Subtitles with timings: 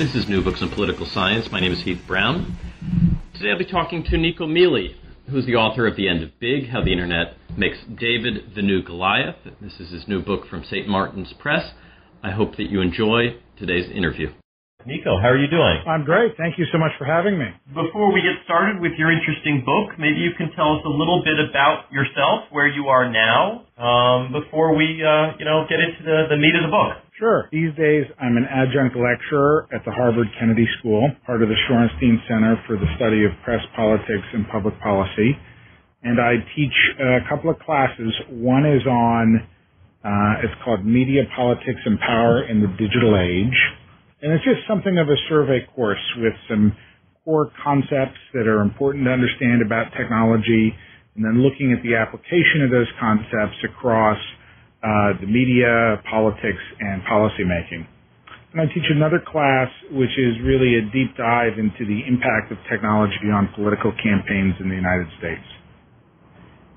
[0.00, 1.52] This is New Books in Political Science.
[1.52, 2.56] My name is Heath Brown.
[3.34, 4.96] Today I'll be talking to Nicco Mele,
[5.28, 8.82] who's the author of The End of Big How the Internet Makes David the New
[8.82, 9.36] Goliath.
[9.60, 10.88] This is his new book from St.
[10.88, 11.72] Martin's Press.
[12.24, 14.32] I hope that you enjoy today's interview.
[14.88, 15.84] Nicco, how are you doing?
[15.84, 16.32] I'm great.
[16.40, 17.52] Thank you so much for having me.
[17.68, 21.20] Before we get started with your interesting book, maybe you can tell us a little
[21.20, 26.00] bit about yourself, where you are now, um, before we, uh, you know, get into
[26.08, 26.96] the, the meat of the book.
[27.20, 27.48] Sure.
[27.52, 32.16] These days, I'm an adjunct lecturer at the Harvard Kennedy School, part of the Shorenstein
[32.26, 35.36] Center for the Study of Press Politics and Public Policy.
[36.02, 38.10] And I teach a couple of classes.
[38.30, 39.46] One is on,
[40.02, 43.58] uh, it's called Media Politics and Power in the Digital Age
[44.22, 46.76] and it's just something of a survey course with some
[47.24, 50.74] core concepts that are important to understand about technology
[51.16, 54.18] and then looking at the application of those concepts across
[54.80, 57.84] uh, the media, politics, and policymaking.
[58.52, 62.58] And I teach another class which is really a deep dive into the impact of
[62.66, 65.46] technology on political campaigns in the United States.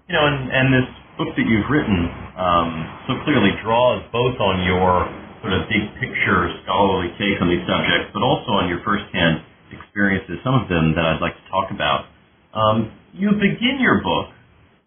[0.06, 2.70] You know, and, and this book that you've written um,
[3.08, 5.08] so clearly draws both on your
[5.42, 9.42] sort of big picture scholarly take on these subjects, but also on your firsthand
[9.74, 12.06] experiences, some of them that I'd like to talk about.
[12.54, 14.28] Um, you begin your book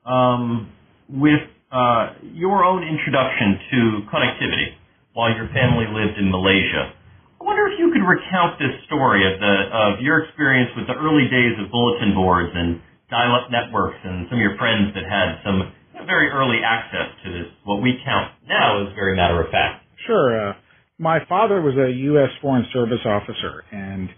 [0.07, 0.71] um,
[1.09, 1.43] with
[1.77, 4.81] uh, your own introduction to connectivity
[5.13, 6.97] while your family lived in Malaysia.
[7.37, 10.97] I wonder if you could recount this story of the of your experience with the
[10.97, 12.81] early days of bulletin boards and
[13.13, 15.69] dial-up networks and some of your friends that had some
[16.09, 19.85] very early access to this, what we count now as very matter of fact.
[20.07, 20.33] Sure.
[20.33, 20.53] Uh,
[20.99, 22.31] my father was a U.S.
[22.41, 24.09] Foreign Service officer, and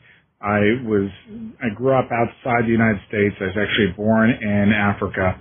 [0.40, 1.10] I was
[1.58, 3.34] I grew up outside the United States.
[3.40, 5.40] I was actually born in Africa,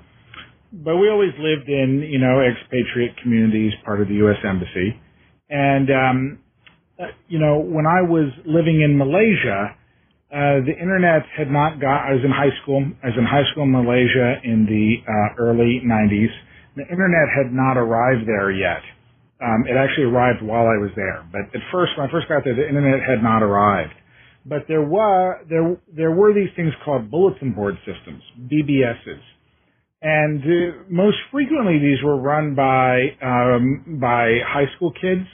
[0.71, 4.37] but we always lived in you know expatriate communities, part of the U.S.
[4.43, 4.99] Embassy,
[5.49, 6.39] and um,
[6.99, 9.75] uh, you know when I was living in Malaysia,
[10.27, 12.03] uh, the internet had not got.
[12.07, 12.83] I was in high school.
[13.03, 16.33] I was in high school in Malaysia in the uh, early '90s.
[16.75, 18.83] The internet had not arrived there yet.
[19.39, 22.43] Um, it actually arrived while I was there, but at first, when I first got
[22.43, 23.93] there, the internet had not arrived.
[24.45, 29.21] But there were there there were these things called bulletin board systems, BBSs,
[30.01, 35.27] and uh, most frequently these were run by um, by high school kids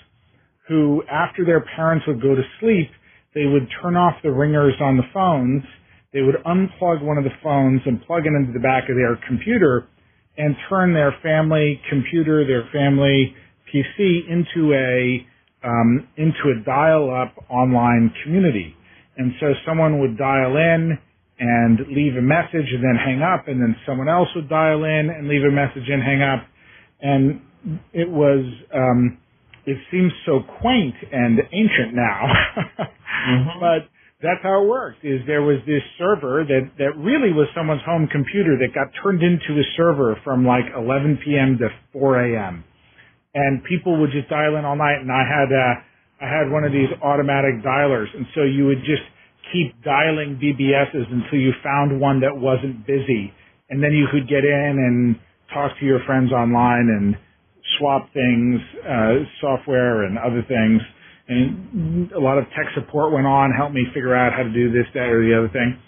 [0.68, 2.90] who, after their parents would go to sleep,
[3.36, 5.64] they would turn off the ringers on the phones.
[6.14, 9.20] They would unplug one of the phones and plug it into the back of their
[9.28, 9.88] computer
[10.38, 13.36] and turn their family computer, their family
[13.74, 15.28] PC into a
[15.66, 18.76] um, into a dial-up online community.
[19.18, 20.98] And so someone would dial in
[21.44, 25.12] and leave a message and then hang up, and then someone else would dial in
[25.12, 26.48] and leave a message and hang up.
[27.02, 27.42] And
[27.92, 29.18] it was um,
[29.66, 32.32] it seems so quaint and ancient now,
[33.28, 33.60] mm-hmm.
[33.60, 33.92] but
[34.24, 35.04] that's how it worked.
[35.04, 39.22] Is there was this server that that really was someone's home computer that got turned
[39.22, 41.58] into a server from like 11 p.m.
[41.60, 42.64] to 4 a.m
[43.34, 45.02] and people would just dial in all night.
[45.02, 48.80] And I had uh, I had one of these automatic dialers, and so you would
[48.86, 49.04] just
[49.52, 53.34] keep dialing BBSs until you found one that wasn't busy,
[53.70, 55.16] and then you could get in and
[55.54, 57.16] talk to your friends online and
[57.78, 60.82] swap things, uh, software and other things.
[61.28, 64.72] And a lot of tech support went on, helped me figure out how to do
[64.72, 65.80] this, that, or the other thing.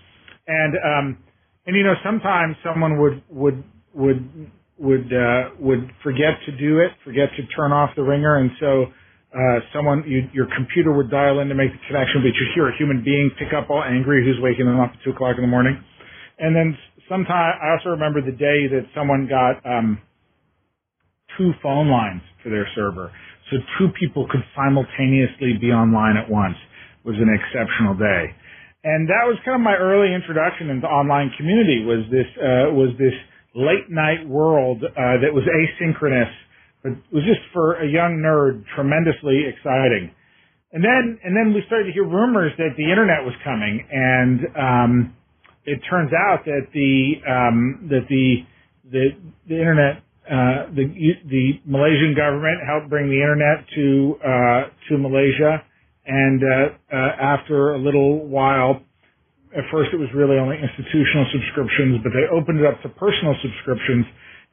[0.48, 1.18] And um,
[1.66, 6.92] and you know sometimes someone would would would would uh, would forget to do it,
[7.04, 8.86] forget to turn off the ringer, and so
[9.35, 12.72] uh, someone you, your computer would dial in to make the connection, but you hear
[12.72, 15.44] a human being pick up all angry who's waking them up at two o'clock in
[15.44, 15.75] the morning.
[16.39, 16.77] And then
[17.12, 20.00] sometime I also remember the day that someone got um,
[21.38, 23.12] two phone lines to their server,
[23.51, 26.56] so two people could simultaneously be online at once.
[27.04, 28.33] It was an exceptional day,
[28.83, 31.83] and that was kind of my early introduction into online community.
[31.83, 33.13] Was this uh, was this
[33.54, 36.31] late night world uh, that was asynchronous,
[36.86, 40.14] but was just for a young nerd tremendously exciting.
[40.72, 44.38] And then and then we started to hear rumors that the internet was coming, and
[44.54, 44.92] um,
[45.66, 46.94] it turns out that the
[47.26, 48.46] um, that the
[48.94, 49.06] the
[49.50, 50.86] the internet uh, the
[51.26, 55.64] the Malaysian government helped bring the internet to uh, to Malaysia,
[56.06, 56.50] And uh,
[56.94, 58.82] uh, after a little while,
[59.58, 63.34] at first it was really only institutional subscriptions, but they opened it up to personal
[63.42, 64.06] subscriptions,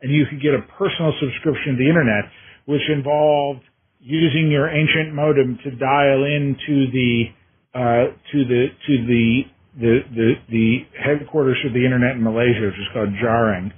[0.02, 2.26] and you could get a personal subscription to the internet,
[2.66, 3.62] which involved
[4.02, 7.30] using your ancient modem to dial into the
[7.72, 8.04] uh,
[8.34, 9.42] to the to the
[9.78, 10.66] the, the the
[10.98, 13.72] headquarters of the internet in Malaysia, which is called Jaring,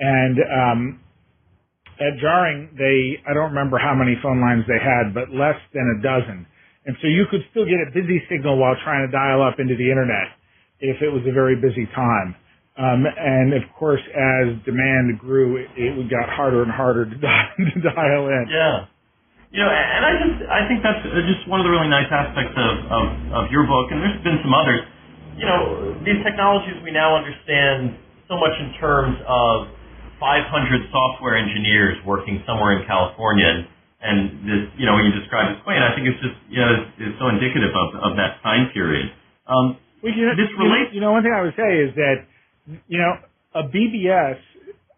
[0.00, 0.80] and um,
[2.00, 5.84] at Jaring they I don't remember how many phone lines they had, but less than
[5.84, 6.48] a dozen,
[6.88, 9.76] and so you could still get a busy signal while trying to dial up into
[9.76, 10.32] the internet
[10.80, 12.34] if it was a very busy time.
[12.82, 17.54] Um, and of course, as demand grew, it, it got harder and harder to dial,
[17.54, 18.46] to dial in.
[18.50, 18.90] Yeah.
[19.54, 22.56] You know, and I just I think that's just one of the really nice aspects
[22.56, 23.04] of, of,
[23.36, 24.80] of your book, and there's been some others.
[25.36, 28.00] You know, these technologies we now understand
[28.32, 29.68] so much in terms of
[30.16, 30.48] 500
[30.88, 33.62] software engineers working somewhere in California, and,
[34.00, 34.16] and
[34.48, 37.12] this, you know, when you describe it, Quain, I think it's just, you know, it's,
[37.12, 39.12] it's so indicative of, of that time period.
[39.44, 40.96] Um, well, you know, this relates.
[40.96, 42.24] You know, one thing I would say is that,
[42.66, 43.14] you know,
[43.54, 44.38] a BBS,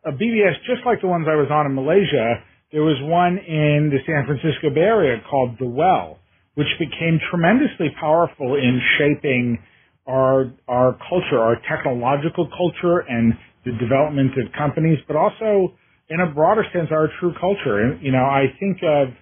[0.04, 2.42] a BBS just like the ones I was on in Malaysia
[2.74, 6.18] there was one in the San Francisco Bay Area called The Well,
[6.56, 9.62] which became tremendously powerful in shaping
[10.08, 13.32] our our culture, our technological culture, and
[13.64, 15.72] the development of companies, but also
[16.10, 17.78] in a broader sense, our true culture.
[17.78, 19.14] And you know, I think of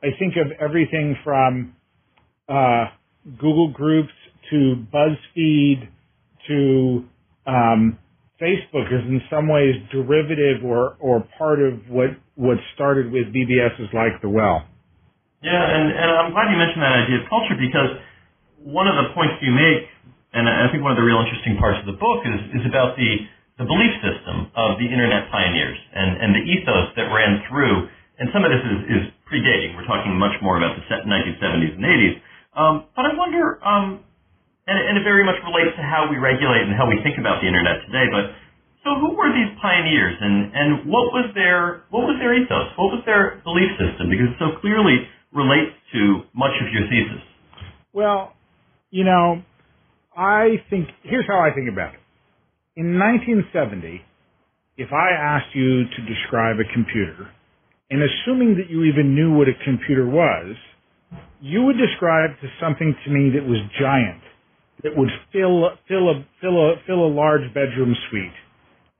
[0.00, 1.74] I think of everything from
[2.48, 2.84] uh,
[3.36, 4.14] Google Groups
[4.50, 5.88] to BuzzFeed
[6.46, 7.04] to
[7.46, 7.98] um,
[8.42, 13.94] Facebook is in some ways derivative or, or part of what, what started with BBSs
[13.94, 14.66] like the well.
[15.42, 17.98] Yeah, and, and I'm glad you mentioned that idea of culture because
[18.62, 19.86] one of the points you make,
[20.34, 22.94] and I think one of the real interesting parts of the book is, is about
[22.94, 23.10] the,
[23.58, 28.30] the belief system of the internet pioneers and, and the ethos that ran through, and
[28.30, 29.74] some of this is, is predating.
[29.74, 32.14] We're talking much more about the 1970s and 80s.
[32.54, 34.06] Um, but I wonder, um,
[34.66, 37.42] and, and it very much relates to how we regulate and how we think about
[37.42, 38.06] the internet today.
[38.10, 38.34] But
[38.86, 42.74] so, who were these pioneers, and and what was their what was their ethos?
[42.78, 44.10] What was their belief system?
[44.10, 47.22] Because it so clearly relates to much of your thesis.
[47.92, 48.34] Well,
[48.90, 49.42] you know,
[50.16, 52.00] I think here's how I think about it.
[52.74, 54.02] In 1970,
[54.78, 57.30] if I asked you to describe a computer,
[57.90, 60.56] and assuming that you even knew what a computer was,
[61.40, 64.21] you would describe to something to me that was giant
[64.82, 68.38] that would fill fill a fill a fill a large bedroom suite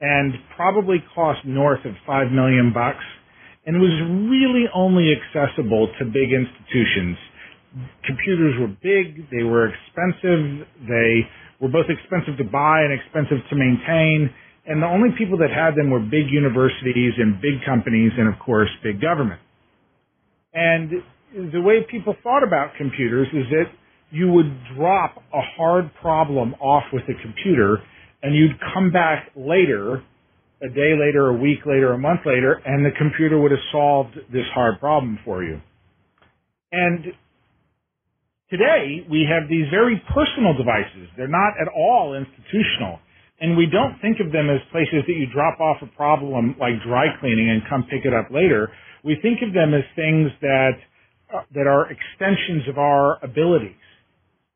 [0.00, 3.05] and probably cost north of five million bucks
[3.67, 3.94] and was
[4.29, 7.17] really only accessible to big institutions.
[8.05, 11.23] Computers were big, they were expensive, they
[11.61, 14.28] were both expensive to buy and expensive to maintain,
[14.67, 18.38] and the only people that had them were big universities and big companies and of
[18.44, 19.40] course big government.
[20.52, 20.90] And
[21.55, 23.70] the way people thought about computers is that
[24.12, 27.79] you would drop a hard problem off with the computer
[28.23, 30.05] and you'd come back later,
[30.62, 34.14] a day later, a week later, a month later, and the computer would have solved
[34.31, 35.61] this hard problem for you.
[36.70, 37.06] And
[38.50, 41.09] today we have these very personal devices.
[41.17, 43.00] They're not at all institutional.
[43.41, 46.75] And we don't think of them as places that you drop off a problem like
[46.87, 48.70] dry cleaning and come pick it up later.
[49.03, 50.79] We think of them as things that,
[51.35, 53.75] uh, that are extensions of our abilities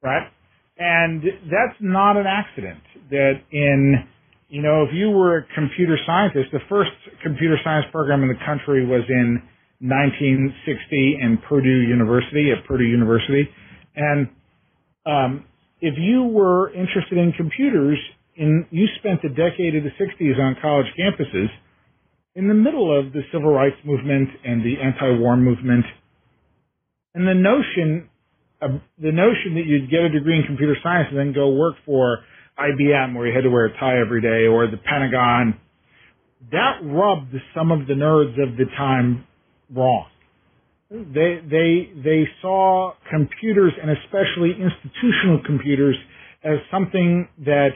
[0.07, 0.31] right?
[0.79, 4.07] And that's not an accident that in,
[4.49, 8.39] you know, if you were a computer scientist, the first computer science program in the
[8.47, 9.43] country was in
[9.81, 13.49] 1960 in Purdue University, at Purdue University.
[13.97, 14.29] And,
[15.05, 15.45] um,
[15.81, 17.99] if you were interested in computers,
[18.37, 21.49] in, you spent a decade of the 60s on college campuses
[22.35, 25.85] in the middle of the civil rights movement and the anti-war movement.
[27.15, 28.09] And the notion
[28.61, 32.21] the notion that you'd get a degree in computer science and then go work for
[32.59, 35.61] IBM where you had to wear a tie every day or the Pentagon,
[36.53, 39.27] that rubbed some of the nerds of the time
[39.75, 40.07] wrong.
[40.91, 45.97] They, they, they saw computers and especially institutional computers
[46.45, 47.71] as something that,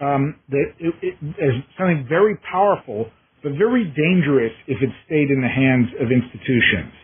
[0.00, 3.06] um, that it, it, as something very powerful,
[3.42, 6.94] but very dangerous if it stayed in the hands of institutions.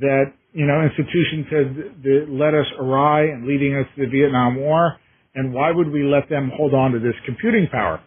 [0.00, 4.98] That you know, institutions had led us awry and leading us to the Vietnam War,
[5.36, 8.02] and why would we let them hold on to this computing power?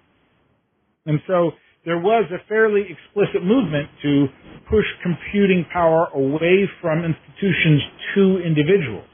[1.05, 1.51] And so
[1.85, 4.27] there was a fairly explicit movement to
[4.69, 7.81] push computing power away from institutions
[8.15, 9.07] to individuals.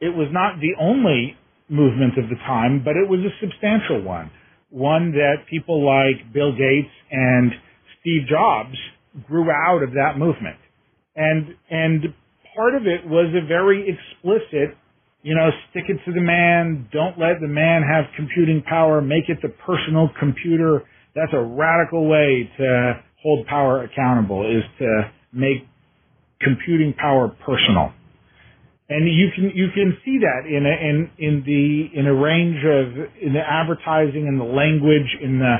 [0.00, 1.34] It was not the only
[1.68, 4.30] movement of the time, but it was a substantial one.
[4.70, 7.50] One that people like Bill Gates and
[7.98, 8.78] Steve Jobs
[9.26, 10.56] grew out of that movement.
[11.16, 12.14] And, and
[12.56, 14.76] part of it was a very explicit
[15.22, 16.88] you know, stick it to the man.
[16.92, 19.00] Don't let the man have computing power.
[19.02, 20.82] Make it the personal computer.
[21.14, 25.68] That's a radical way to hold power accountable is to make
[26.40, 27.92] computing power personal.
[28.88, 32.58] And you can you can see that in a, in in the in a range
[32.64, 35.56] of in the advertising and the language in the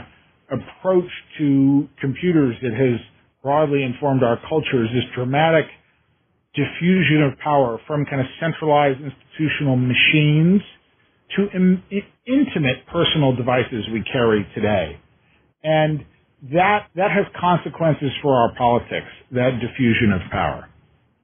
[0.51, 2.99] approach to computers that has
[3.43, 4.89] broadly informed our cultures.
[4.93, 5.67] This dramatic
[6.55, 10.63] diffusion of power from kind of centralized institutional machines
[11.37, 11.83] to Im-
[12.27, 14.99] intimate personal devices we carry today.
[15.63, 16.05] And
[16.53, 20.69] that, that has consequences for our politics, that diffusion of power.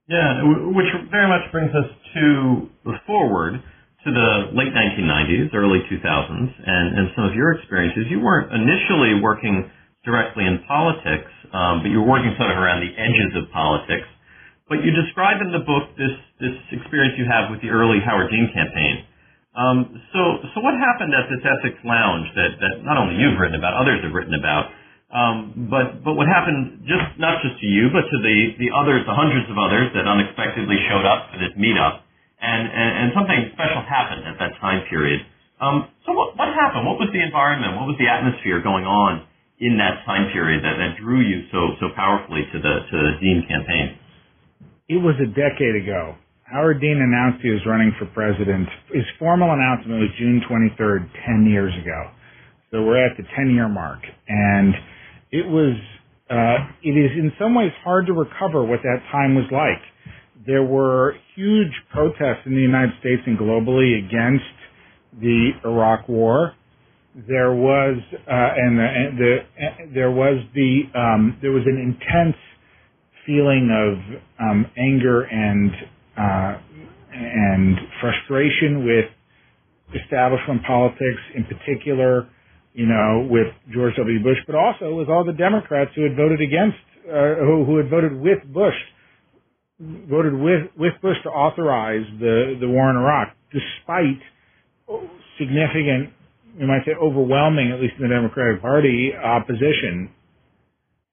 [0.09, 0.38] Yeah,
[0.71, 2.71] which very much brings us to
[3.06, 8.06] forward to the late 1990s, early 2000s, and, and some of your experiences.
[8.09, 9.68] You weren't initially working
[10.04, 14.06] directly in politics, um, but you were working sort of around the edges of politics.
[14.66, 16.11] But you describe in the book this
[16.42, 19.06] this experience you have with the early Howard Dean campaign.
[19.54, 23.54] Um, so so what happened at this Essex Lounge that that not only you've written
[23.54, 24.75] about, others have written about.
[25.14, 29.06] Um, but but what happened just not just to you, but to the the others,
[29.06, 32.02] the hundreds of others that unexpectedly showed up for this meetup,
[32.42, 35.23] and and, and something special happened at that time period.
[35.62, 36.90] Um, so what what happened?
[36.90, 37.78] What was the environment?
[37.78, 39.30] What was the atmosphere going on
[39.62, 43.12] in that time period that, that drew you so so powerfully to the to the
[43.23, 44.02] Dean campaign?
[44.88, 46.14] It was a decade ago.
[46.45, 48.69] Howard Dean announced he was running for president.
[48.93, 52.11] His formal announcement was June 23rd, 10 years ago.
[52.71, 53.99] So we're at the 10 year mark.
[54.28, 54.75] And
[55.33, 55.75] it was,
[56.31, 59.83] uh, it is in some ways hard to recover what that time was like.
[60.47, 64.45] There were huge protests in the United States and globally against
[65.21, 66.55] the Iraq War.
[67.26, 69.37] There was, uh, and the, and the,
[69.95, 72.37] there was the, um, there was an intense
[73.26, 75.71] feeling of um, anger and
[76.16, 76.59] uh,
[77.12, 79.06] and frustration with
[80.02, 82.28] establishment politics, in particular,
[82.75, 84.23] you know, with George W.
[84.23, 86.78] Bush, but also with all the Democrats who had voted against,
[87.09, 88.76] uh, who, who had voted with Bush,
[89.80, 94.21] voted with with Bush to authorize the the war in Iraq, despite
[95.38, 96.12] significant,
[96.59, 100.11] you might say, overwhelming, at least in the Democratic Party, opposition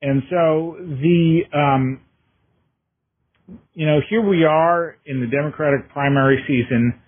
[0.04, 2.02] and so the, um,
[3.74, 7.00] you know, here we are in the Democratic primary season.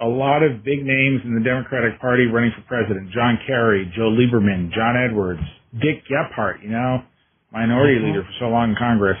[0.00, 4.08] A lot of big names in the Democratic Party running for president: John Kerry, Joe
[4.08, 6.64] Lieberman, John Edwards, Dick Gephardt.
[6.64, 7.04] You know,
[7.52, 8.06] minority mm-hmm.
[8.08, 9.20] leader for so long in Congress.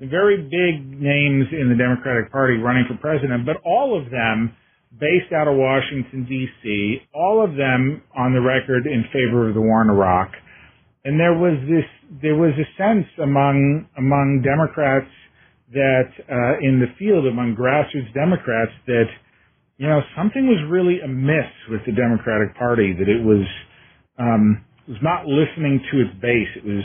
[0.00, 4.56] Some very big names in the Democratic Party running for president, but all of them
[4.96, 7.02] based out of Washington D.C.
[7.12, 10.32] All of them on the record in favor of the war in Iraq.
[11.04, 11.84] And there was this
[12.22, 15.10] there was a sense among among Democrats
[15.72, 19.08] that uh, in the field among grassroots Democrats that
[19.76, 23.44] you know something was really amiss with the Democratic Party that it was
[24.18, 26.48] um, was not listening to its base.
[26.56, 26.84] It was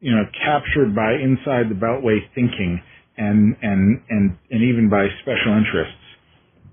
[0.00, 2.80] you know captured by inside the beltway thinking
[3.18, 6.08] and and and and even by special interests.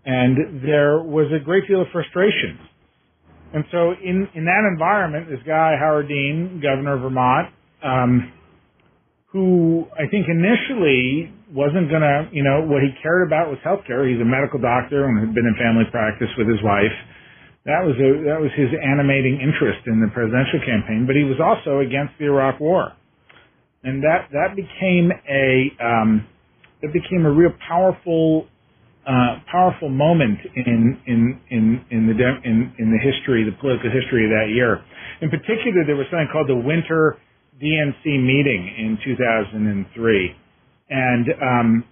[0.06, 2.60] And there was a great deal of frustration.
[3.54, 7.56] And so in, in that environment, this guy, Howard Dean, governor of Vermont,
[7.86, 8.34] um,
[9.30, 14.10] who I think initially wasn't going to, you know, what he cared about was healthcare.
[14.10, 16.96] He's a medical doctor and had been in family practice with his wife.
[17.66, 21.42] That was a, that was his animating interest in the presidential campaign, but he was
[21.42, 22.94] also against the Iraq War,
[23.82, 26.30] and that that became a um,
[26.86, 28.46] it became a real powerful
[29.10, 32.14] uh, powerful moment in in in in the
[32.46, 34.86] in in the history, the political history of that year.
[35.26, 37.18] In particular, there was something called the Winter
[37.62, 40.36] DNC meeting in 2003.
[40.90, 41.84] And um,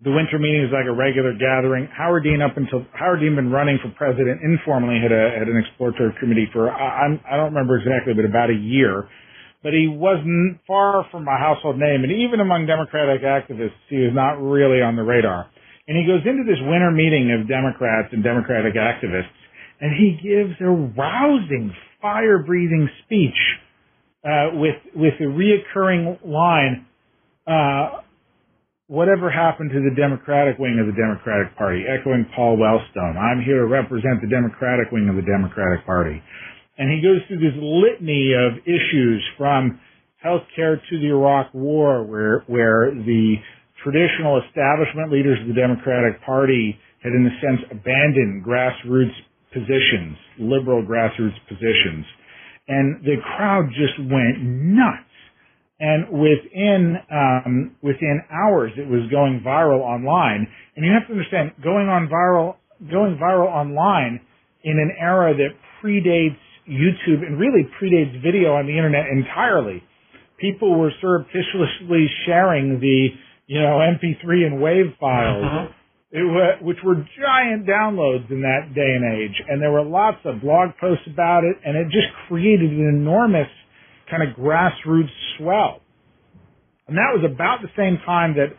[0.00, 1.84] the winter meeting is like a regular gathering.
[1.92, 5.60] Howard Dean, up until Howard Dean, been running for president informally, had a had an
[5.60, 9.08] exploratory committee for I, I'm, I don't remember exactly, but about a year.
[9.62, 14.16] But he wasn't far from a household name, and even among Democratic activists, he was
[14.16, 15.52] not really on the radar.
[15.84, 19.36] And he goes into this winter meeting of Democrats and Democratic activists,
[19.84, 23.36] and he gives a rousing, fire-breathing speech
[24.24, 26.86] uh, with with the reoccurring line,
[27.46, 28.04] uh,
[28.86, 33.16] whatever happened to the Democratic wing of the Democratic Party, echoing Paul Wellstone.
[33.16, 36.20] I'm here to represent the Democratic wing of the Democratic Party.
[36.76, 39.80] And he goes through this litany of issues from
[40.22, 43.36] health care to the Iraq War, where where the
[43.82, 49.16] traditional establishment leaders of the Democratic Party had in a sense abandoned grassroots
[49.52, 52.04] positions, liberal grassroots positions
[52.70, 55.10] and the crowd just went nuts.
[55.80, 60.46] and within um, within hours it was going viral online.
[60.76, 62.56] And you have to understand, going on viral,
[62.90, 64.20] going viral online
[64.62, 69.82] in an era that predates YouTube and really predates video on the internet entirely.
[70.38, 73.08] People were surreptitiously sharing the
[73.46, 75.44] you know MP3 and WAV files.
[75.44, 75.66] Uh-huh.
[76.12, 80.40] Was, which were giant downloads in that day and age, and there were lots of
[80.40, 83.46] blog posts about it, and it just created an enormous
[84.10, 85.80] kind of grassroots swell.
[86.88, 88.50] And that was about the same time that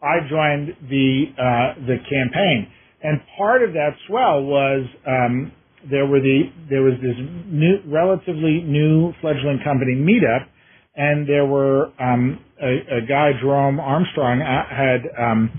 [0.00, 2.70] I joined the uh, the campaign.
[3.02, 5.52] And part of that swell was um,
[5.90, 10.46] there were the there was this new, relatively new fledgling company meetup,
[10.94, 15.50] and there were um, a, a, guy Jerome Armstrong uh, had um,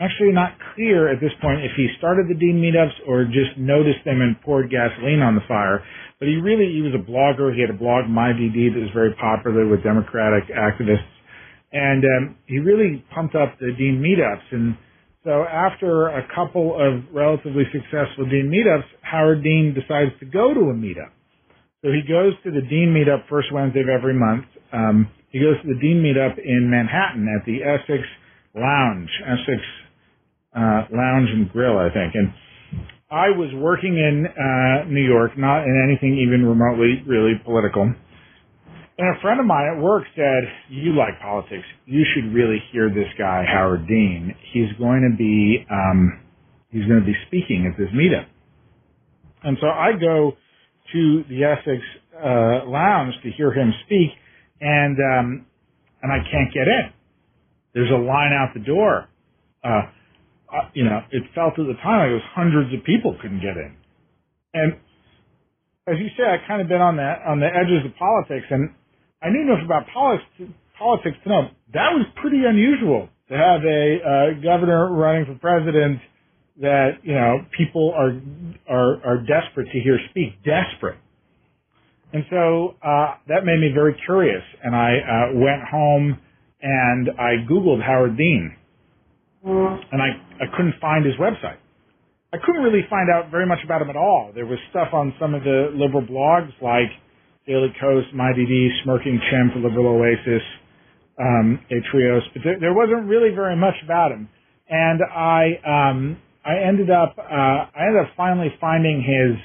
[0.00, 4.02] actually not clear at this point if he started the Dean meetups or just noticed
[4.04, 5.84] them and poured gasoline on the fire.
[6.18, 7.54] But he really, he was a blogger.
[7.54, 11.10] He had a blog, MyDD, that was very popular with Democratic activists.
[11.72, 14.46] And um, he really pumped up the Dean meetups.
[14.50, 14.76] And
[15.22, 20.70] so after a couple of relatively successful Dean meetups, Howard Dean decides to go to
[20.70, 21.10] a meetup.
[21.82, 24.46] So he goes to the Dean meetup first Wednesday of every month.
[24.72, 28.06] Um, he goes to the Dean meetup in Manhattan at the Essex
[28.54, 29.60] Lounge, Essex
[30.54, 32.14] uh, Lounge and Grill, I think.
[32.14, 32.32] And
[33.10, 37.82] I was working in uh, New York, not in anything even remotely really political.
[38.96, 41.66] And a friend of mine at work said, "You like politics?
[41.84, 44.34] You should really hear this guy, Howard Dean.
[44.52, 46.20] He's going to be um,
[46.70, 48.26] he's going to be speaking at this meetup."
[49.42, 50.32] And so I go
[50.92, 51.82] to the Essex
[52.16, 54.10] uh, Lounge to hear him speak,
[54.60, 55.46] and um,
[56.02, 56.92] and I can't get in.
[57.74, 59.08] There's a line out the door.
[59.64, 59.90] Uh,
[60.54, 63.42] uh, you know, it felt at the time like it was hundreds of people couldn't
[63.42, 63.74] get in.
[64.54, 64.78] And
[65.90, 68.70] as you say, I kind of been on the on the edges of politics, and
[69.22, 71.42] I knew enough about politics politics to know
[71.72, 75.98] that was pretty unusual to have a uh, governor running for president
[76.60, 78.14] that you know people are
[78.70, 80.98] are are desperate to hear speak, desperate.
[82.12, 86.18] And so uh, that made me very curious, and I uh, went home
[86.62, 88.56] and I Googled Howard Dean
[89.44, 91.58] and I, I couldn't find his website.
[92.32, 94.32] I couldn't really find out very much about him at all.
[94.34, 96.90] There was stuff on some of the liberal blogs like
[97.46, 100.42] Daily Kos, MyDD, Smirking Chimp, Liberal Oasis,
[101.20, 104.28] um, Atrios, but there, there wasn't really very much about him.
[104.68, 109.38] And I, um, I ended up, uh, I ended up finally finding his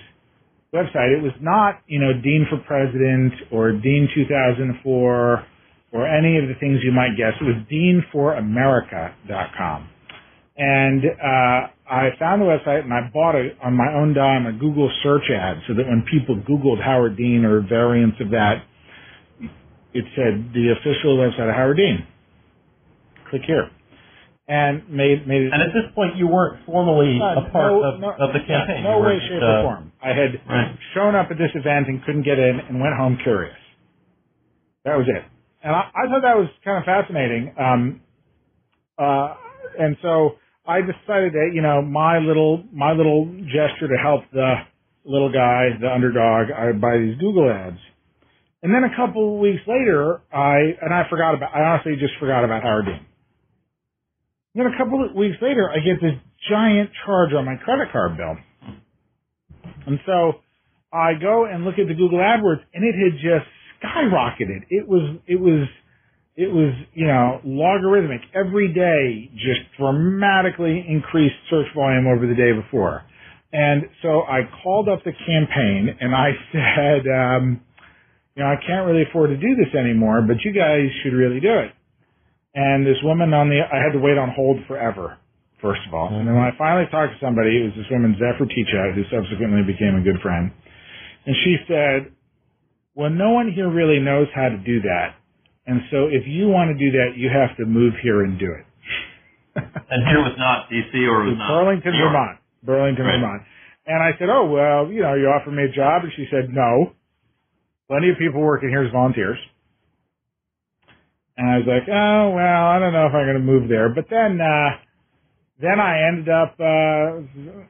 [0.74, 1.16] website.
[1.16, 5.46] It was not, you know, Dean for President or Dean 2004
[5.92, 7.34] or any of the things you might guess.
[7.42, 9.90] It was deanforamerica.com.
[10.58, 14.52] And uh, I found the website and I bought it on my own dime a
[14.54, 18.66] Google search ad so that when people Googled Howard Dean or variants of that,
[19.94, 22.06] it said the official website of Howard Dean.
[23.30, 23.72] Click here.
[24.50, 25.54] And made made it.
[25.54, 28.40] And at this point, you weren't formally uh, a part no, of, no, of the
[28.50, 28.82] campaign.
[28.82, 29.92] No way, shape, uh, or form.
[30.02, 30.74] I had right.
[30.96, 33.54] shown up at this event and couldn't get in, and went home curious.
[34.86, 35.22] That was it
[35.64, 37.54] and I, I thought that was kind of fascinating.
[37.60, 38.02] Um,
[38.98, 39.36] uh,
[39.80, 40.36] and so
[40.68, 44.56] I decided that you know my little my little gesture to help the
[45.06, 47.80] little guy, the underdog, I buy these Google ads.
[48.62, 51.56] And then a couple of weeks later, I and I forgot about.
[51.56, 53.06] I honestly just forgot about Howard Dean.
[54.54, 56.20] then a couple of weeks later, I get this
[56.50, 58.36] giant charge on my credit card bill,
[59.88, 60.44] and so
[60.92, 63.48] I go and look at the Google AdWords, and it had just
[63.84, 64.66] skyrocketed.
[64.70, 65.68] It was, it was,
[66.36, 68.22] it was, you know, logarithmic.
[68.34, 73.04] Every day just dramatically increased search volume over the day before.
[73.52, 77.62] And so I called up the campaign and I said, um,
[78.36, 81.40] you know, I can't really afford to do this anymore, but you guys should really
[81.40, 81.72] do it.
[82.56, 85.18] And this woman on the, I had to wait on hold forever,
[85.62, 86.08] first of all.
[86.08, 89.04] And then when I finally talked to somebody, it was this woman, Zephyr Teachout, who
[89.12, 90.50] subsequently became a good friend.
[91.26, 92.16] And she said,
[93.00, 95.16] well, no one here really knows how to do that.
[95.64, 98.52] And so if you want to do that, you have to move here and do
[98.52, 98.66] it.
[99.56, 102.40] and here was not DC or was, not Burlington, Vermont.
[102.62, 103.24] Burlington, right.
[103.24, 103.42] Vermont.
[103.88, 106.04] And I said, oh, well, you know, you offered me a job.
[106.04, 106.92] And she said, no.
[107.88, 109.40] Plenty of people working here as volunteers.
[111.38, 113.88] And I was like, oh, well, I don't know if I'm going to move there.
[113.96, 114.76] But then, uh,
[115.56, 117.64] then I ended up, uh,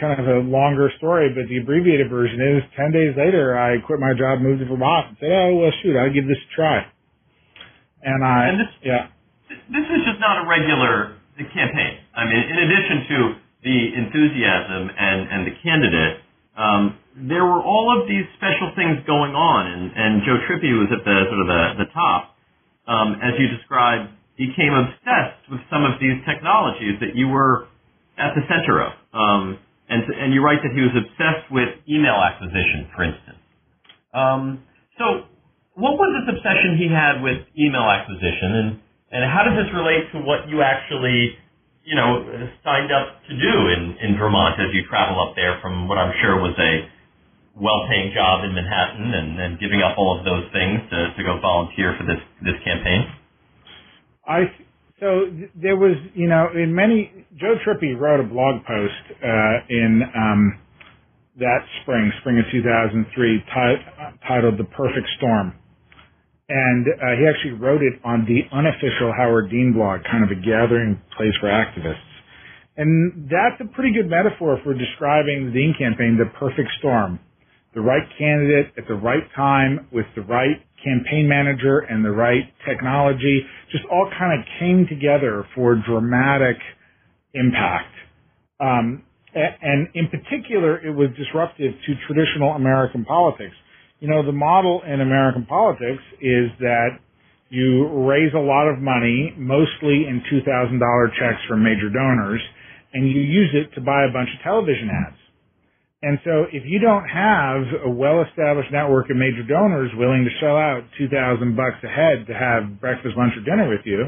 [0.00, 4.00] kind of a longer story, but the abbreviated version is 10 days later, I quit
[4.00, 6.86] my job, moved to Vermont, and said, oh, well, shoot, I'll give this a try.
[8.02, 9.08] And I, and this, yeah.
[9.70, 11.98] This is just not a regular campaign.
[12.16, 13.18] I mean, in addition to
[13.64, 16.16] the enthusiasm and, and the candidate,
[16.56, 20.88] um, there were all of these special things going on, and, and Joe Trippi was
[20.92, 22.30] at the sort of the, the top.
[22.86, 27.68] um, as you described, became obsessed with some of these technologies that you were
[28.18, 28.92] at the center of.
[29.12, 33.40] Um, and, and you write that he was obsessed with email acquisition, for instance.
[34.14, 34.62] Um,
[34.98, 35.26] so,
[35.74, 38.68] what was this obsession he had with email acquisition, and,
[39.10, 41.34] and how does this relate to what you actually,
[41.84, 42.22] you know,
[42.62, 46.14] signed up to do in, in Vermont as you travel up there from what I'm
[46.22, 46.88] sure was a
[47.58, 51.38] well-paying job in Manhattan and, and giving up all of those things to, to go
[51.40, 53.06] volunteer for this this campaign?
[54.26, 54.50] I
[55.04, 60.00] so there was you know in many Joe Trippi wrote a blog post uh, in
[60.16, 60.58] um,
[61.36, 63.44] that spring, spring of 2003, t-
[64.26, 65.52] titled "The Perfect Storm,"
[66.48, 70.40] and uh, he actually wrote it on the unofficial Howard Dean blog, kind of a
[70.40, 72.08] gathering place for activists.
[72.76, 77.20] And that's a pretty good metaphor for describing the Dean campaign, the perfect storm
[77.74, 82.44] the right candidate at the right time with the right campaign manager and the right
[82.68, 83.42] technology
[83.72, 86.56] just all kind of came together for dramatic
[87.32, 87.90] impact.
[88.60, 89.02] Um,
[89.34, 93.54] and in particular, it was disruptive to traditional American politics.
[93.98, 97.00] You know, the model in American politics is that
[97.48, 100.78] you raise a lot of money, mostly in $2,000
[101.18, 102.40] checks from major donors,
[102.92, 105.23] and you use it to buy a bunch of television ads.
[106.04, 110.54] And so if you don't have a well-established network of major donors willing to shell
[110.54, 114.04] out 2000 bucks a head to have breakfast, lunch, or dinner with you,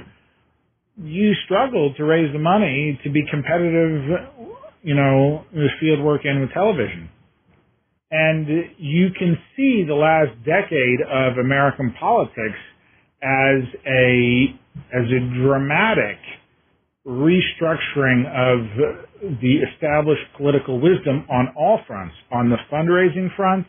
[1.02, 4.28] you struggle to raise the money to be competitive,
[4.82, 7.08] you know, with field work and with television.
[8.10, 12.60] And you can see the last decade of American politics
[13.22, 14.52] as a,
[14.92, 16.20] as a dramatic
[17.06, 23.66] restructuring of the established political wisdom on all fronts, on the fundraising front,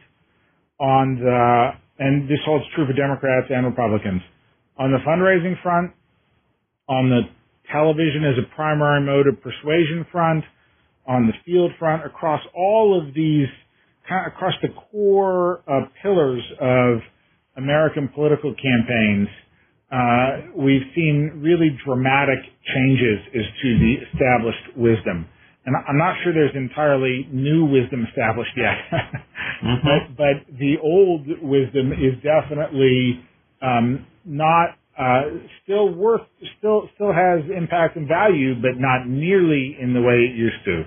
[0.79, 1.69] on the,
[1.99, 4.21] and this holds true for Democrats and Republicans,
[4.77, 5.91] on the fundraising front,
[6.89, 7.21] on the
[7.71, 10.43] television as a primary mode of persuasion front,
[11.07, 13.47] on the field front, across all of these,
[14.27, 16.99] across the core uh, pillars of
[17.55, 19.27] American political campaigns,
[19.91, 22.39] uh, we've seen really dramatic
[22.75, 25.27] changes as to the established wisdom
[25.67, 28.77] and I'm not sure there's entirely new wisdom established yet,
[29.63, 29.83] mm-hmm.
[29.83, 33.19] but, but the old wisdom is definitely
[33.61, 35.23] um, not uh,
[35.63, 36.21] still worth,
[36.57, 40.83] still still has impact and value, but not nearly in the way it used to.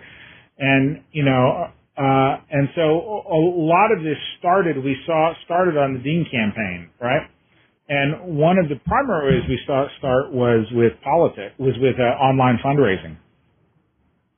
[0.58, 4.82] And you know, uh, and so a lot of this started.
[4.82, 7.28] We saw started on the Dean campaign, right?
[7.90, 12.06] And one of the primary ways we saw start was with politics, was with uh,
[12.22, 13.18] online fundraising.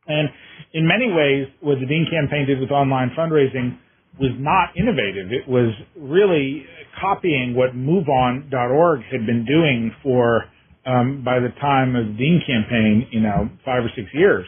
[0.08, 0.30] And
[0.72, 3.76] in many ways, what the Dean campaign did with online fundraising
[4.18, 5.36] was not innovative.
[5.36, 5.68] It was
[6.00, 6.64] really
[6.98, 10.48] copying what MoveOn.org had been doing for,
[10.86, 14.46] um, by the time of the Dean campaign, you know, five or six years.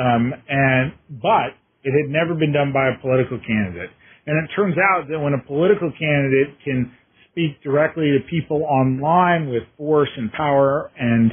[0.00, 3.90] Um, and, but it had never been done by a political candidate.
[4.26, 6.92] And it turns out that when a political candidate can
[7.32, 11.32] speak directly to people online with force and power and,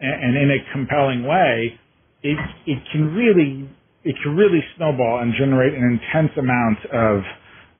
[0.00, 1.78] and in a compelling way,
[2.22, 3.68] it it can really
[4.04, 7.22] it can really snowball and generate an intense amount of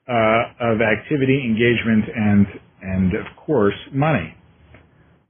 [0.09, 2.47] uh, of activity, engagement, and
[2.83, 4.35] and of course money.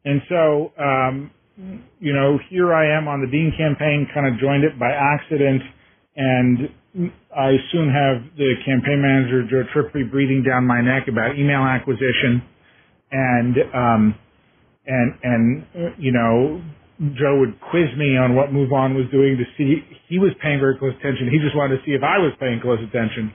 [0.05, 1.31] And so, um,
[2.01, 5.62] you know, here I am on the Dean campaign, kind of joined it by accident,
[6.19, 6.69] and
[7.31, 12.43] I soon have the campaign manager Joe Trippi breathing down my neck about email acquisition,
[13.13, 14.15] and um,
[14.85, 16.61] and and you know
[17.15, 19.79] Joe would quiz me on what MoveOn was doing to see
[20.09, 21.31] he was paying very close attention.
[21.31, 23.33] He just wanted to see if I was paying close attention.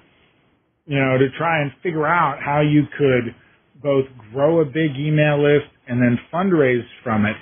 [0.86, 3.34] You know, to try and figure out how you could
[3.82, 7.38] both grow a big email list and then fundraise from it.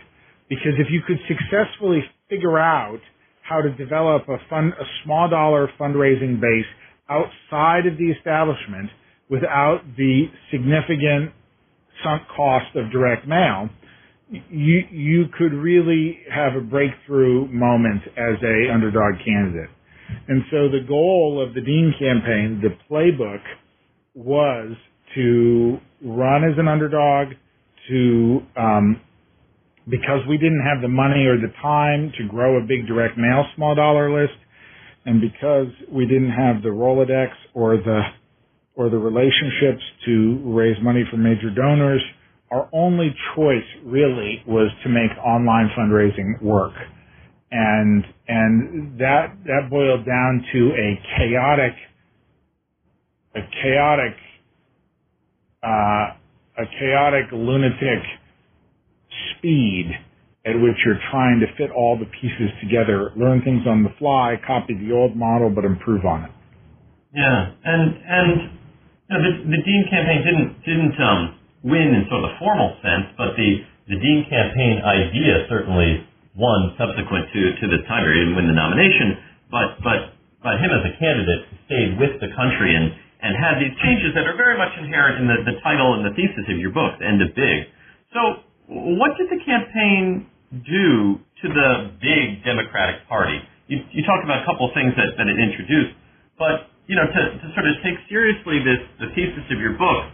[0.49, 2.99] Because if you could successfully figure out
[3.51, 6.65] how to develop a fund, a small dollar fundraising base
[7.09, 8.89] outside of the establishment
[9.29, 11.31] without the significant
[12.03, 13.69] sunk cost of direct mail,
[14.49, 19.69] you you could really have a breakthrough moment as a underdog candidate.
[20.27, 23.41] And so the goal of the Dean campaign, the playbook,
[24.13, 24.75] was
[25.15, 27.33] to run as an underdog,
[27.89, 29.01] to um,
[29.89, 33.45] because we didn't have the money or the time to grow a big direct mail
[33.55, 34.37] small dollar list,
[35.05, 38.01] and because we didn't have the Rolodex or the
[38.75, 42.01] or the relationships to raise money from major donors
[42.51, 46.73] our only choice really was to make online fundraising work.
[47.49, 51.73] And, and that, that boiled down to a chaotic,
[53.35, 54.15] a chaotic,
[55.63, 58.03] uh, a chaotic lunatic
[59.41, 59.89] speed
[60.45, 64.37] at which you're trying to fit all the pieces together, learn things on the fly,
[64.45, 66.33] copy the old model, but improve on it.
[67.13, 68.29] Yeah, and and
[69.05, 71.21] you know, the, the Dean campaign didn't didn't um,
[71.61, 73.49] win in sort of the formal sense, but the
[73.91, 78.31] the Dean campaign idea certainly won subsequent to to this time period.
[78.31, 79.19] Didn't win the nomination,
[79.51, 79.99] but but
[80.41, 84.25] but him as a candidate stayed with the country and and had these changes that
[84.25, 87.05] are very much inherent in the, the title and the thesis of your book, The
[87.05, 87.69] End of Big.
[88.17, 90.31] So, what did the campaign
[90.63, 93.35] do to the big Democratic Party?
[93.67, 95.95] You, you talked about a couple of things that, that it introduced,
[96.39, 100.11] but you know, to, to sort of take seriously this the thesis of your book,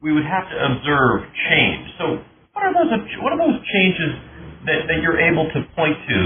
[0.00, 1.84] we would have to observe change.
[2.00, 2.04] So,
[2.52, 4.12] what are those what are those changes
[4.66, 6.18] that, that you're able to point to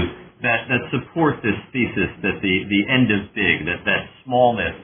[0.43, 4.75] that, that support this thesis that the, the end of big, that that smallness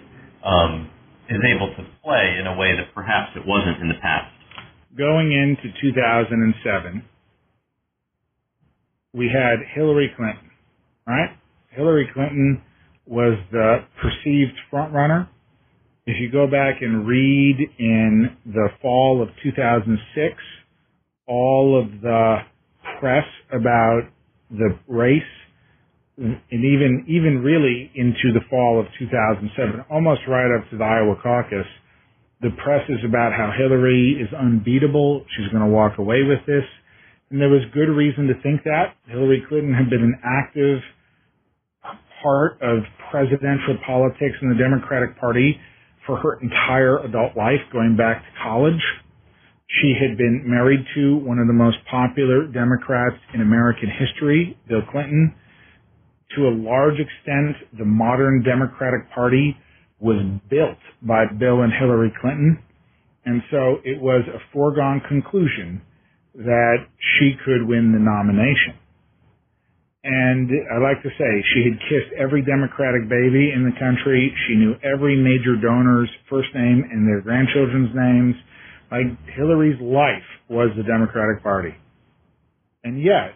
[0.44, 0.88] um,
[1.28, 4.32] is able to play in a way that perhaps it wasn't in the past?
[4.98, 7.04] Going into 2007,
[9.14, 10.50] we had Hillary Clinton,
[11.06, 11.30] right?
[11.70, 12.62] Hillary Clinton
[13.06, 15.30] was the perceived front runner.
[16.06, 20.36] If you go back and read in the fall of 2006,
[21.28, 22.38] all of the
[23.00, 24.02] press about
[24.50, 25.22] the race,
[26.18, 31.16] and even even really into the fall of 2007, almost right up to the Iowa
[31.22, 31.68] caucus,
[32.42, 35.26] the press is about how Hillary is unbeatable.
[35.36, 36.64] She's going to walk away with this.
[37.30, 38.96] And there was good reason to think that.
[39.08, 40.80] Hillary Clinton had been an active
[42.24, 45.60] part of presidential politics in the Democratic Party
[46.08, 48.82] for her entire adult life, going back to college.
[49.82, 54.82] She had been married to one of the most popular Democrats in American history, Bill
[54.92, 55.36] Clinton.
[56.36, 59.56] To a large extent, the modern Democratic Party
[60.00, 62.60] was built by Bill and Hillary Clinton.
[63.26, 65.82] And so it was a foregone conclusion
[66.36, 68.80] that she could win the nomination.
[70.04, 74.32] And I like to say she had kissed every Democratic baby in the country.
[74.48, 78.36] She knew every major donor's first name and their grandchildren's names.
[78.90, 81.76] Like Hillary's life was the Democratic Party.
[82.84, 83.36] And yet,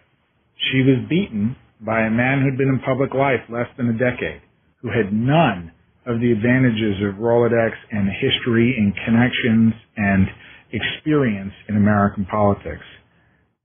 [0.72, 4.40] she was beaten by a man who'd been in public life less than a decade,
[4.80, 5.73] who had none
[6.06, 10.26] of the advantages of Rolodex and history and connections and
[10.72, 12.84] experience in American politics.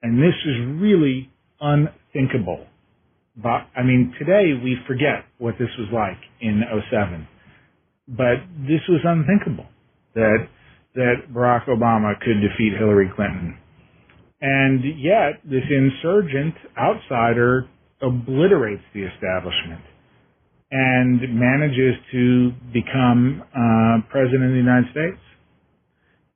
[0.01, 2.65] And this is really unthinkable
[3.41, 7.27] but I mean, today we forget what this was like in 07.
[8.07, 9.67] But this was unthinkable
[10.15, 10.47] that
[10.95, 13.57] that Barack Obama could defeat Hillary Clinton.
[14.41, 17.67] And yet, this insurgent outsider
[18.01, 19.81] obliterates the establishment
[20.71, 25.21] and manages to become uh, president of the United States.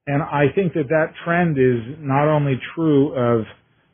[0.07, 3.45] And I think that that trend is not only true of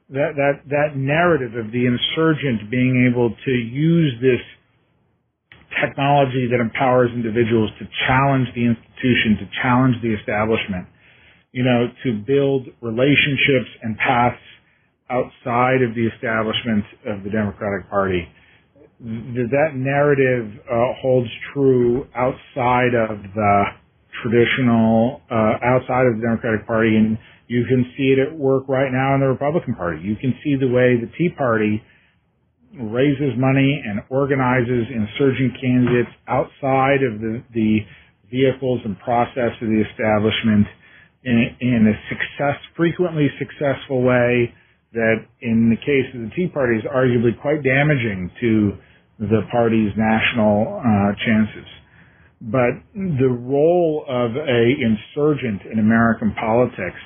[0.09, 4.41] that that that narrative of the insurgent being able to use this
[5.77, 10.89] technology that empowers individuals to challenge the institution, to challenge the establishment,
[11.51, 14.41] you know, to build relationships and paths
[15.13, 18.25] outside of the establishment of the Democratic Party.
[18.99, 23.63] That narrative uh, holds true outside of the
[24.21, 27.17] traditional, uh, outside of the Democratic Party and
[27.49, 30.01] you can see it at work right now in the Republican Party.
[30.03, 31.81] You can see the way the Tea Party
[32.77, 37.79] raises money and organizes insurgent candidates outside of the, the
[38.29, 40.67] vehicles and process of the establishment
[41.23, 44.53] in, in a success, frequently successful way
[44.93, 48.77] that in the case of the Tea Party is arguably quite damaging to
[49.19, 51.69] the party's national uh, chances.
[52.41, 56.99] But the role of a insurgent in American politics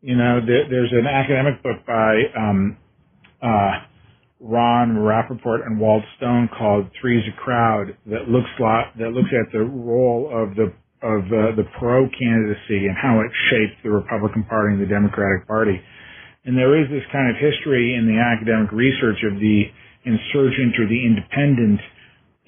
[0.00, 2.76] you know, there, there's an academic book by um,
[3.42, 3.82] uh,
[4.40, 9.50] Ron Rapoport and Walt Stone called Three's a Crowd that looks lot, that looks at
[9.52, 14.42] the role of the of uh, the Perot candidacy and how it shaped the Republican
[14.42, 15.78] Party and the Democratic Party.
[16.44, 19.70] And there is this kind of history in the academic research of the
[20.04, 21.80] insurgent or the independent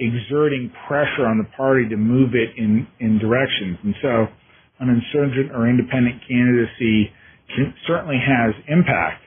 [0.00, 3.78] exerting pressure on the party to move it in, in directions.
[3.84, 4.26] And so
[4.80, 7.12] an insurgent or independent candidacy
[7.86, 9.20] certainly has impact,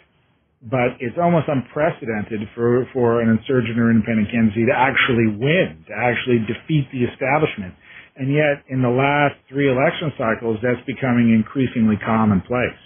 [0.64, 5.94] but it's almost unprecedented for, for an insurgent or independent candidacy to actually win, to
[5.94, 7.76] actually defeat the establishment.
[8.16, 12.78] And yet, in the last three election cycles, that's becoming increasingly commonplace.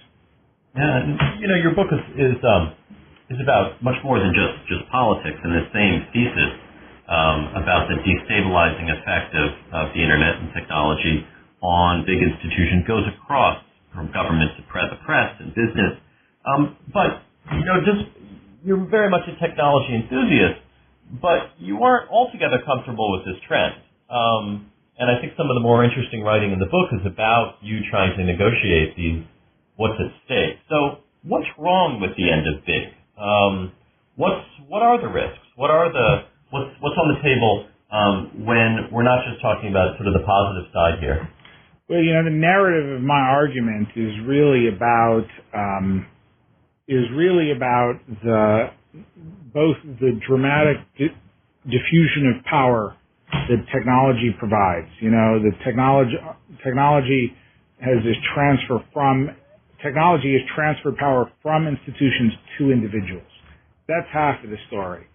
[0.75, 2.73] Yeah, you know, your book is is, um,
[3.29, 6.51] is about much more than just just politics, and the same thesis
[7.07, 11.23] um, about the destabilizing effect of, of the internet and technology
[11.63, 13.63] on big institutions goes across
[13.93, 15.97] from government to press, the press and business.
[16.45, 18.03] Um, but you know, just
[18.63, 20.59] you're very much a technology enthusiast,
[21.21, 23.75] but you aren't altogether comfortable with this trend.
[24.09, 27.57] Um, and I think some of the more interesting writing in the book is about
[27.61, 29.23] you trying to negotiate these
[29.75, 30.57] what's at stake.
[30.69, 32.96] So, what's wrong with the end of big?
[33.17, 33.71] Um,
[34.15, 35.43] what's what are the risks?
[35.55, 39.97] What are the what's what's on the table um, when we're not just talking about
[39.97, 41.29] sort of the positive side here?
[41.89, 45.25] Well, you know, the narrative of my argument is really about
[45.55, 46.05] um,
[46.87, 48.69] is really about the
[49.53, 51.15] both the dramatic di-
[51.65, 52.95] diffusion of power
[53.31, 54.87] that technology provides.
[55.01, 56.15] You know, the technology
[56.63, 57.33] technology
[57.79, 59.29] has this transfer from
[59.83, 63.29] technology has transferred power from institutions to individuals.
[63.87, 65.07] That's half of the story.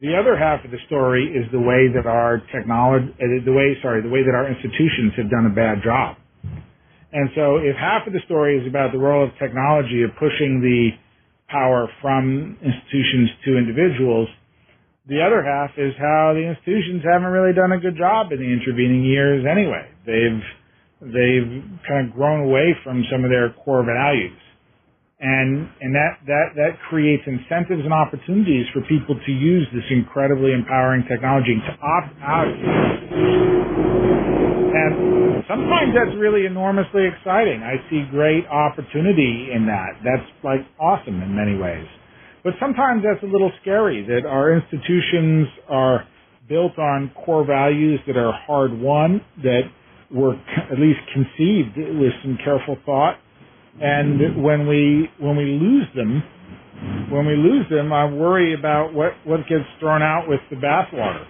[0.00, 3.78] The other half of the story is the way that our technology, uh, the way,
[3.82, 6.16] sorry, the way that our institutions have done a bad job.
[7.12, 10.58] And so if half of the story is about the role of technology of pushing
[10.58, 10.96] the
[11.46, 14.28] power from institutions to individuals,
[15.06, 18.50] the other half is how the institutions haven't really done a good job in the
[18.50, 19.86] intervening years anyway.
[20.06, 20.42] They've,
[21.02, 24.38] they've kind of grown away from some of their core values
[25.22, 30.52] and and that that that creates incentives and opportunities for people to use this incredibly
[30.52, 32.50] empowering technology to opt out.
[34.74, 37.62] And sometimes that's really enormously exciting.
[37.62, 40.02] I see great opportunity in that.
[40.02, 41.86] That's like awesome in many ways.
[42.42, 46.02] But sometimes that's a little scary that our institutions are
[46.48, 49.70] built on core values that are hard won, that
[50.14, 50.34] were
[50.70, 53.18] at least conceived with some careful thought
[53.80, 56.20] and when we when we lose them,
[57.08, 61.24] when we lose them, I worry about what what gets thrown out with the bathwater.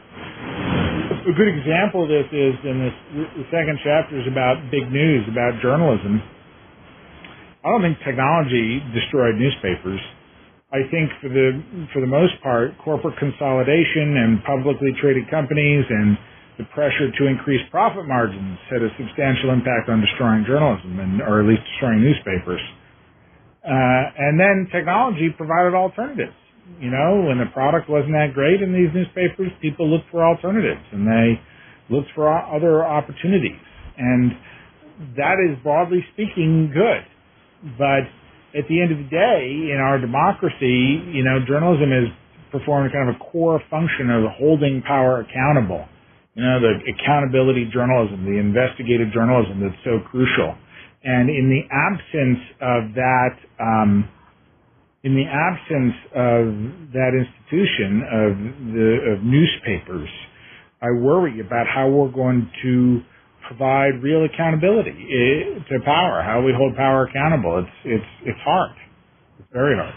[1.22, 2.96] A good example of this is in this
[3.38, 6.18] the second chapter is about big news about journalism.
[7.62, 10.02] I don't think technology destroyed newspapers.
[10.74, 11.62] I think for the
[11.94, 16.18] for the most part, corporate consolidation and publicly traded companies and
[16.58, 21.40] the pressure to increase profit margins had a substantial impact on destroying journalism and, or
[21.40, 22.60] at least destroying newspapers.
[23.64, 26.36] Uh, and then technology provided alternatives.
[26.78, 30.82] You know, when the product wasn't that great in these newspapers, people looked for alternatives
[30.92, 31.40] and they
[31.90, 33.58] looked for other opportunities.
[33.96, 34.32] And
[35.16, 37.02] that is broadly speaking good.
[37.78, 38.06] But
[38.58, 42.08] at the end of the day, in our democracy, you know, journalism has
[42.52, 45.86] performed kind of a core function of holding power accountable
[46.34, 50.56] you know, the accountability journalism, the investigative journalism that's so crucial.
[51.04, 54.08] And in the absence of that, um,
[55.02, 56.44] in the absence of
[56.94, 58.30] that institution of
[58.72, 60.08] the of newspapers,
[60.80, 63.00] I worry about how we're going to
[63.48, 67.58] provide real accountability eh, to power, how we hold power accountable.
[67.58, 68.76] It's it's it's hard.
[69.40, 69.94] It's very hard.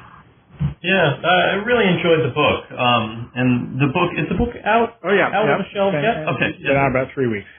[0.83, 2.61] Yeah, I really enjoyed the book.
[2.71, 3.49] Um, and
[3.81, 5.01] the book is the book out?
[5.01, 5.57] Oh yeah, out yeah.
[5.57, 6.27] on the shelves yet?
[6.29, 7.49] Okay, it's been out about three weeks.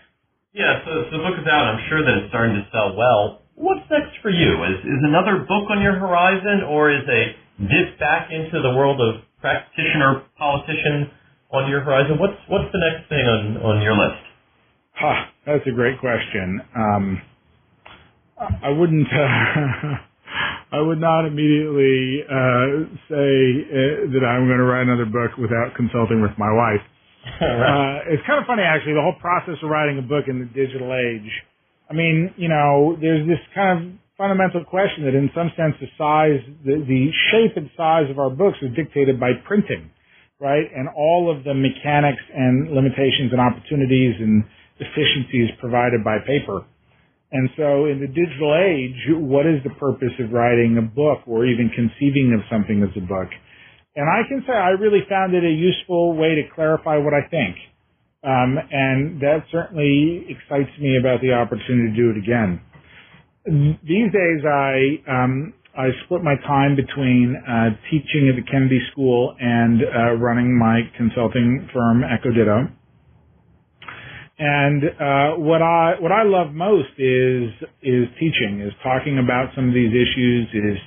[0.55, 1.75] Yeah, so, so the book is out.
[1.75, 3.43] I'm sure that it's starting to sell well.
[3.57, 4.63] What's next for you?
[4.65, 7.23] Is is another book on your horizon, or is a
[7.67, 11.11] dip back into the world of practitioner politician
[11.53, 12.19] on your horizon?
[12.19, 14.23] What's what's the next thing on on your list?
[14.93, 16.61] Huh, that's a great question.
[16.75, 17.23] Um,
[18.39, 19.09] I wouldn't.
[19.17, 19.97] Uh,
[20.73, 23.31] I would not immediately uh, say
[23.71, 26.83] uh, that I'm going to write another book without consulting with my wife.
[27.27, 30.51] uh, it's kind of funny, actually, the whole process of writing a book in the
[30.51, 31.31] digital age.
[31.91, 33.79] I mean, you know, there's this kind of
[34.19, 38.31] fundamental question that, in some sense, the size, the, the shape and size of our
[38.31, 39.91] books is dictated by printing,
[40.41, 40.67] right?
[40.75, 44.43] And all of the mechanics and limitations and opportunities and
[44.83, 46.67] efficiencies provided by paper.
[47.33, 51.45] And so in the digital age, what is the purpose of writing a book or
[51.45, 53.29] even conceiving of something as a book?
[53.97, 57.27] And I can say I really found it a useful way to clarify what I
[57.29, 57.57] think.
[58.23, 62.61] Um, and that certainly excites me about the opportunity to do it again.
[63.83, 69.37] These days, I um, I split my time between uh, teaching at the Kennedy School
[69.39, 72.73] and uh, running my consulting firm, EchoDitto.
[74.39, 77.49] And uh, what I what I love most is
[77.81, 80.79] is teaching, is talking about some of these issues, is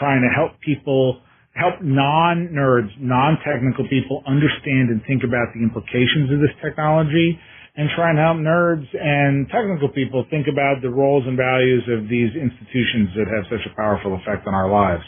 [0.00, 1.20] trying to help people,
[1.52, 7.36] help non nerds, non technical people understand and think about the implications of this technology,
[7.76, 12.08] and try and help nerds and technical people think about the roles and values of
[12.08, 15.04] these institutions that have such a powerful effect on our lives.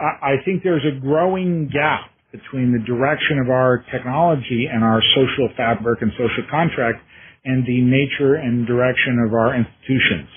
[0.00, 4.98] I, I think there's a growing gap between the direction of our technology and our
[5.14, 6.98] social fabric and social contract
[7.46, 10.28] and the nature and direction of our institutions.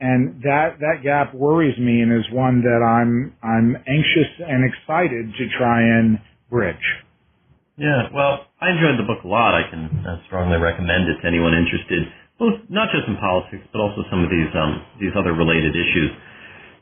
[0.00, 5.32] and that that gap worries me and is one that I'm I'm anxious and excited
[5.32, 6.86] to try and bridge.
[7.76, 9.52] Yeah, well, I enjoyed the book a lot.
[9.52, 12.08] I can uh, strongly recommend it to anyone interested,
[12.40, 16.12] both not just in politics, but also some of these um, these other related issues.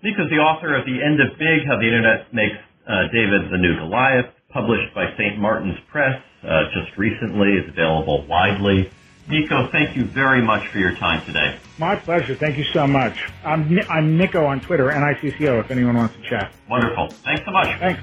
[0.02, 3.58] Nicco's the author of The End of Big: How the Internet Makes uh, David the
[3.58, 5.36] New Goliath, published by St.
[5.38, 7.58] Martin's Press uh, just recently.
[7.58, 8.90] It's available widely.
[9.28, 11.58] Nicco, thank you very much for your time today.
[11.78, 12.36] My pleasure.
[12.36, 13.16] Thank you so much.
[13.44, 16.52] I'm, I'm Nicco on Twitter, N-I-C-C-O, if anyone wants to chat.
[16.70, 17.08] Wonderful.
[17.24, 17.78] Thanks so much.
[17.80, 18.00] Thanks.